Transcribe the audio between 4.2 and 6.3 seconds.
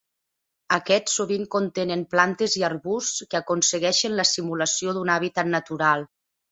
la simulació d'un hàbitat natural.